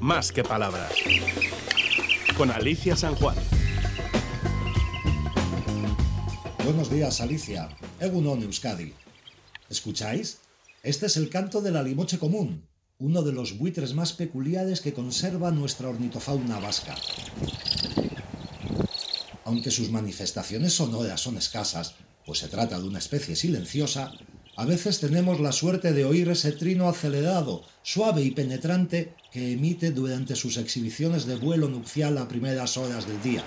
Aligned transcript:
más 0.00 0.32
que 0.32 0.42
palabras. 0.42 0.92
Con 2.36 2.50
Alicia 2.50 2.96
San 2.96 3.14
Juan. 3.14 3.36
Buenos 6.64 6.90
días, 6.90 7.20
Alicia. 7.20 7.68
Egunon 8.00 8.42
Euskadi. 8.42 8.92
¿Escucháis? 9.70 10.38
Este 10.82 11.06
es 11.06 11.16
el 11.16 11.30
canto 11.30 11.60
de 11.60 11.70
la 11.70 11.82
limoche 11.82 12.18
común, 12.18 12.66
uno 12.98 13.22
de 13.22 13.32
los 13.32 13.58
buitres 13.58 13.94
más 13.94 14.12
peculiares 14.12 14.80
que 14.80 14.92
conserva 14.92 15.50
nuestra 15.50 15.88
ornitofauna 15.88 16.58
vasca. 16.58 16.94
Aunque 19.44 19.70
sus 19.70 19.90
manifestaciones 19.90 20.74
sonoras 20.74 21.20
son 21.20 21.36
escasas, 21.36 21.94
pues 22.24 22.40
se 22.40 22.48
trata 22.48 22.78
de 22.78 22.86
una 22.86 22.98
especie 22.98 23.36
silenciosa, 23.36 24.12
a 24.56 24.64
veces 24.64 25.00
tenemos 25.00 25.38
la 25.38 25.52
suerte 25.52 25.92
de 25.92 26.06
oír 26.06 26.30
ese 26.30 26.52
trino 26.52 26.88
acelerado, 26.88 27.62
suave 27.82 28.22
y 28.22 28.30
penetrante 28.30 29.12
que 29.30 29.52
emite 29.52 29.90
durante 29.90 30.34
sus 30.34 30.56
exhibiciones 30.56 31.26
de 31.26 31.36
vuelo 31.36 31.68
nupcial 31.68 32.16
a 32.16 32.26
primeras 32.26 32.78
horas 32.78 33.06
del 33.06 33.20
día. 33.22 33.44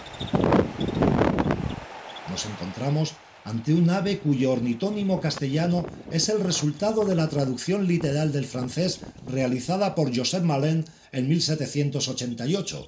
Nos 2.29 2.45
encontramos 2.45 3.13
ante 3.43 3.73
un 3.73 3.89
ave 3.89 4.19
cuyo 4.19 4.51
ornitónimo 4.51 5.19
castellano 5.19 5.83
es 6.11 6.29
el 6.29 6.41
resultado 6.41 7.03
de 7.05 7.15
la 7.15 7.27
traducción 7.27 7.87
literal 7.87 8.31
del 8.31 8.45
francés 8.45 8.99
realizada 9.27 9.95
por 9.95 10.15
Joseph 10.15 10.43
Malin 10.43 10.85
en 11.11 11.27
1788, 11.27 12.87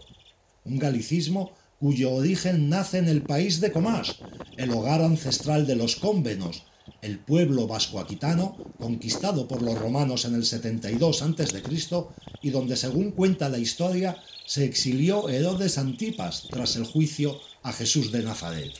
un 0.65 0.77
galicismo 0.77 1.53
cuyo 1.79 2.12
origen 2.12 2.70
nace 2.70 2.99
en 2.99 3.07
el 3.07 3.23
país 3.23 3.59
de 3.59 3.71
Comás, 3.71 4.17
el 4.57 4.70
hogar 4.70 5.01
ancestral 5.01 5.65
de 5.65 5.76
los 5.76 5.95
cómbenos, 5.95 6.65
el 7.01 7.17
pueblo 7.19 7.67
vasco-aquitano, 7.67 8.57
conquistado 8.79 9.47
por 9.47 9.61
los 9.61 9.77
romanos 9.77 10.25
en 10.25 10.35
el 10.35 10.45
72 10.45 11.21
a.C. 11.23 11.63
y 12.41 12.49
donde, 12.51 12.77
según 12.77 13.11
cuenta 13.11 13.49
la 13.49 13.57
historia, 13.57 14.17
se 14.45 14.65
exilió 14.65 15.27
Herodes 15.29 15.77
Antipas 15.77 16.48
tras 16.49 16.76
el 16.76 16.85
juicio 16.85 17.39
a 17.63 17.73
Jesús 17.73 18.11
de 18.11 18.23
Nazaret. 18.23 18.73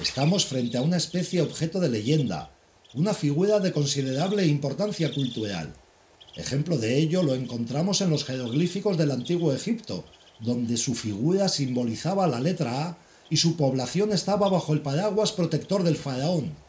Estamos 0.00 0.46
frente 0.46 0.78
a 0.78 0.82
una 0.82 0.96
especie 0.96 1.42
objeto 1.42 1.80
de 1.80 1.88
leyenda, 1.88 2.50
una 2.94 3.14
figura 3.14 3.60
de 3.60 3.72
considerable 3.72 4.46
importancia 4.46 5.12
cultural. 5.12 5.74
Ejemplo 6.34 6.76
de 6.76 6.98
ello 6.98 7.22
lo 7.22 7.34
encontramos 7.34 8.00
en 8.00 8.10
los 8.10 8.24
jeroglíficos 8.24 8.98
del 8.98 9.10
antiguo 9.10 9.52
Egipto, 9.52 10.04
donde 10.40 10.76
su 10.76 10.94
figura 10.94 11.48
simbolizaba 11.48 12.26
la 12.26 12.40
letra 12.40 12.88
A 12.88 12.98
y 13.30 13.38
su 13.38 13.56
población 13.56 14.12
estaba 14.12 14.48
bajo 14.48 14.72
el 14.72 14.82
paraguas 14.82 15.32
protector 15.32 15.82
del 15.82 15.96
faraón. 15.96 16.65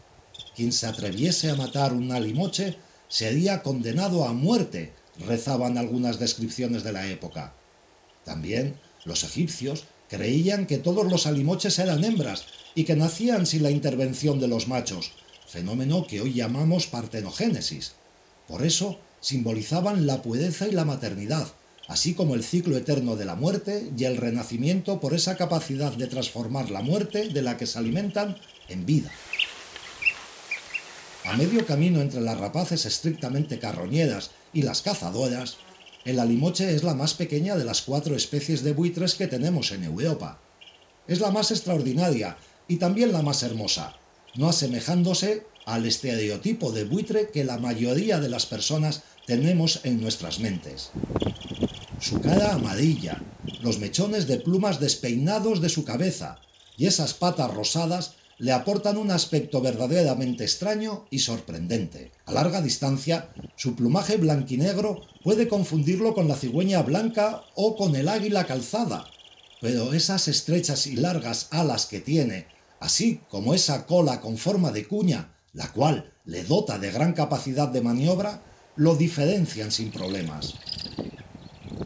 Quien 0.55 0.71
se 0.71 0.87
atreviese 0.87 1.49
a 1.49 1.55
matar 1.55 1.93
un 1.93 2.11
alimoche 2.11 2.77
sería 3.07 3.63
condenado 3.63 4.25
a 4.25 4.33
muerte, 4.33 4.93
rezaban 5.25 5.77
algunas 5.77 6.19
descripciones 6.19 6.83
de 6.83 6.93
la 6.93 7.07
época. 7.07 7.53
También 8.25 8.75
los 9.05 9.23
egipcios 9.23 9.85
creían 10.09 10.65
que 10.67 10.77
todos 10.77 11.09
los 11.09 11.27
alimoches 11.27 11.79
eran 11.79 12.03
hembras 12.03 12.45
y 12.75 12.83
que 12.83 12.95
nacían 12.95 13.45
sin 13.45 13.63
la 13.63 13.71
intervención 13.71 14.39
de 14.39 14.47
los 14.47 14.67
machos, 14.67 15.11
fenómeno 15.47 16.05
que 16.07 16.21
hoy 16.21 16.33
llamamos 16.33 16.87
partenogénesis. 16.87 17.93
Por 18.47 18.65
eso 18.65 18.99
simbolizaban 19.21 20.05
la 20.05 20.21
pureza 20.21 20.67
y 20.67 20.71
la 20.71 20.85
maternidad, 20.85 21.47
así 21.87 22.13
como 22.13 22.35
el 22.35 22.43
ciclo 22.43 22.77
eterno 22.77 23.15
de 23.15 23.25
la 23.25 23.35
muerte 23.35 23.91
y 23.97 24.03
el 24.03 24.17
renacimiento 24.17 24.99
por 24.99 25.13
esa 25.13 25.37
capacidad 25.37 25.91
de 25.93 26.07
transformar 26.07 26.69
la 26.69 26.81
muerte 26.81 27.29
de 27.29 27.41
la 27.41 27.57
que 27.57 27.65
se 27.65 27.79
alimentan 27.79 28.37
en 28.69 28.85
vida. 28.85 29.11
A 31.27 31.35
medio 31.35 31.65
camino 31.65 31.99
entre 31.99 32.21
las 32.21 32.39
rapaces 32.39 32.85
estrictamente 32.85 33.59
carroñeras 33.59 34.31
y 34.53 34.61
las 34.61 34.81
cazadoras, 34.81 35.57
el 36.05 36.19
alimoche 36.19 36.73
es 36.73 36.83
la 36.83 36.93
más 36.93 37.15
pequeña 37.15 37.57
de 37.57 37.65
las 37.65 37.81
cuatro 37.81 38.15
especies 38.15 38.63
de 38.63 38.71
buitres 38.71 39.15
que 39.15 39.27
tenemos 39.27 39.73
en 39.73 39.83
Europa. 39.83 40.39
Es 41.05 41.19
la 41.19 41.29
más 41.29 41.51
extraordinaria 41.51 42.37
y 42.69 42.77
también 42.77 43.11
la 43.11 43.23
más 43.23 43.43
hermosa, 43.43 43.97
no 44.35 44.47
asemejándose 44.47 45.45
al 45.65 45.85
estereotipo 45.85 46.71
de 46.71 46.85
buitre 46.85 47.29
que 47.29 47.43
la 47.43 47.57
mayoría 47.57 48.21
de 48.21 48.29
las 48.29 48.45
personas 48.45 49.03
tenemos 49.25 49.81
en 49.83 49.99
nuestras 49.99 50.39
mentes. 50.39 50.91
Su 51.99 52.21
cara 52.21 52.53
amarilla, 52.53 53.21
los 53.61 53.79
mechones 53.79 54.27
de 54.27 54.37
plumas 54.37 54.79
despeinados 54.79 55.59
de 55.59 55.67
su 55.67 55.83
cabeza 55.83 56.39
y 56.77 56.85
esas 56.85 57.13
patas 57.13 57.53
rosadas 57.53 58.13
le 58.39 58.51
aportan 58.51 58.97
un 58.97 59.09
aspecto 59.11 59.61
verdaderamente 59.61 60.43
extraño 60.43 61.05
y 61.09 61.19
sorprendente. 61.19 62.11
A 62.25 62.33
larga 62.33 62.61
distancia, 62.61 63.29
su 63.55 63.75
plumaje 63.75 64.17
blanquinegro 64.17 65.01
puede 65.23 65.47
confundirlo 65.47 66.13
con 66.13 66.27
la 66.27 66.35
cigüeña 66.35 66.81
blanca 66.83 67.43
o 67.55 67.75
con 67.75 67.95
el 67.95 68.07
águila 68.07 68.45
calzada, 68.45 69.05
pero 69.59 69.93
esas 69.93 70.27
estrechas 70.27 70.85
y 70.85 70.95
largas 70.95 71.47
alas 71.51 71.87
que 71.87 71.99
tiene, 71.99 72.47
así 72.79 73.21
como 73.29 73.53
esa 73.55 73.85
cola 73.85 74.21
con 74.21 74.37
forma 74.37 74.71
de 74.71 74.87
cuña, 74.87 75.33
la 75.53 75.71
cual 75.71 76.13
le 76.25 76.43
dota 76.43 76.77
de 76.77 76.91
gran 76.91 77.13
capacidad 77.13 77.67
de 77.67 77.81
maniobra, 77.81 78.43
lo 78.75 78.95
diferencian 78.95 79.71
sin 79.71 79.91
problemas. 79.91 80.53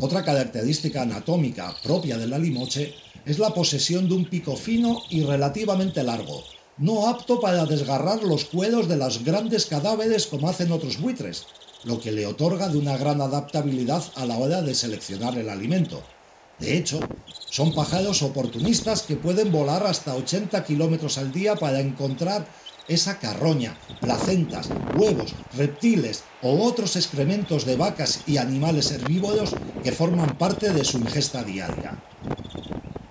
Otra 0.02 0.24
característica 0.24 1.04
anatómica 1.04 1.74
propia 1.84 2.18
del 2.18 2.34
alimoche 2.34 2.94
es 3.26 3.40
la 3.40 3.54
posesión 3.54 4.08
de 4.08 4.16
un 4.16 4.26
pico 4.26 4.56
fino 4.56 5.02
y 5.10 5.24
relativamente 5.24 6.04
largo, 6.04 6.44
no 6.78 7.08
apto 7.08 7.40
para 7.40 7.66
desgarrar 7.66 8.24
los 8.24 8.46
cueros 8.46 8.88
de 8.88 8.98
los 8.98 9.24
grandes 9.24 9.66
cadáveres 9.66 10.28
como 10.28 10.50
hacen 10.50 10.72
otros 10.72 11.00
buitres, 11.00 11.46
lo 11.84 12.00
que 12.00 12.12
le 12.12 12.26
otorga 12.26 12.70
de 12.70 12.78
una 12.78 12.98
gran 12.98 13.22
adaptabilidad 13.22 14.04
a 14.16 14.26
la 14.26 14.38
hora 14.38 14.62
de 14.62 14.76
seleccionar 14.76 15.38
el 15.38 15.50
alimento. 15.50 16.02
De 16.60 16.78
hecho, 16.78 17.00
son 17.50 17.74
pájaros 17.74 18.22
oportunistas 18.22 19.02
que 19.04 19.16
pueden 19.16 19.52
volar 19.52 19.86
hasta 19.86 20.16
80 20.16 20.64
kilómetros 20.64 21.18
al 21.18 21.32
día 21.32 21.56
para 21.56 21.80
encontrar 21.80 22.48
esa 22.88 23.20
carroña, 23.20 23.78
placentas, 24.00 24.70
huevos, 24.98 25.34
reptiles 25.56 26.24
o 26.42 26.64
otros 26.64 26.96
excrementos 26.96 27.66
de 27.66 27.76
vacas 27.76 28.22
y 28.28 28.38
animales 28.38 28.92
herbívoros 28.92 29.56
que 29.84 29.92
forman 29.92 30.38
parte 30.38 30.72
de 30.72 30.84
su 30.84 30.98
ingesta 30.98 31.44
diaria. 31.44 31.98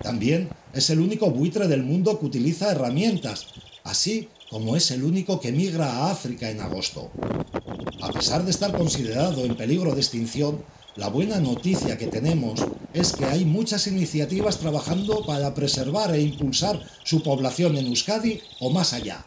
También 0.03 0.49
es 0.73 0.89
el 0.89 0.99
único 0.99 1.29
buitre 1.31 1.67
del 1.67 1.83
mundo 1.83 2.19
que 2.19 2.25
utiliza 2.25 2.71
herramientas, 2.71 3.47
así 3.83 4.29
como 4.49 4.75
es 4.75 4.91
el 4.91 5.03
único 5.03 5.39
que 5.39 5.51
migra 5.51 5.91
a 5.91 6.11
África 6.11 6.49
en 6.49 6.61
agosto. 6.61 7.11
A 8.01 8.11
pesar 8.11 8.43
de 8.43 8.51
estar 8.51 8.75
considerado 8.77 9.45
en 9.45 9.55
peligro 9.55 9.93
de 9.93 10.01
extinción, 10.01 10.63
la 10.97 11.07
buena 11.07 11.39
noticia 11.39 11.97
que 11.97 12.07
tenemos 12.07 12.59
es 12.93 13.13
que 13.13 13.23
hay 13.25 13.45
muchas 13.45 13.87
iniciativas 13.87 14.57
trabajando 14.57 15.25
para 15.25 15.53
preservar 15.53 16.13
e 16.13 16.21
impulsar 16.21 16.81
su 17.03 17.23
población 17.23 17.77
en 17.77 17.85
Euskadi 17.85 18.41
o 18.59 18.71
más 18.71 18.91
allá. 18.91 19.25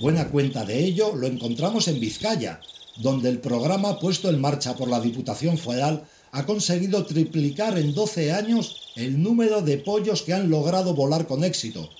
Buena 0.00 0.28
cuenta 0.28 0.64
de 0.64 0.84
ello 0.84 1.14
lo 1.16 1.26
encontramos 1.26 1.88
en 1.88 2.00
Vizcaya, 2.00 2.60
donde 2.96 3.28
el 3.28 3.38
programa 3.38 3.98
puesto 3.98 4.28
en 4.28 4.40
marcha 4.40 4.76
por 4.76 4.88
la 4.88 5.00
Diputación 5.00 5.58
Federal 5.58 6.04
ha 6.32 6.46
conseguido 6.46 7.04
triplicar 7.06 7.78
en 7.78 7.94
12 7.94 8.32
años 8.32 8.92
el 8.96 9.22
número 9.22 9.62
de 9.62 9.78
pollos 9.78 10.22
que 10.22 10.34
han 10.34 10.50
logrado 10.50 10.94
volar 10.94 11.26
con 11.26 11.44
éxito, 11.44 11.90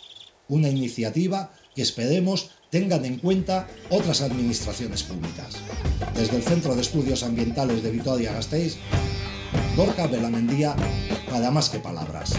una 0.49 0.69
iniciativa 0.69 1.53
que 1.75 1.83
esperemos 1.83 2.51
tengan 2.71 3.05
en 3.05 3.19
cuenta 3.19 3.69
otras 3.91 4.21
administraciones 4.21 5.03
públicas. 5.03 5.57
Desde 6.15 6.37
el 6.37 6.43
Centro 6.43 6.75
de 6.75 6.83
Estudios 6.83 7.23
Ambientales 7.23 7.83
de 7.83 7.91
Vitoria-Gasteiz, 7.91 8.77
Gorka 9.77 10.07
Belamendía, 10.07 10.77
para 11.29 11.51
más 11.51 11.69
que 11.69 11.79
palabras. 11.79 12.35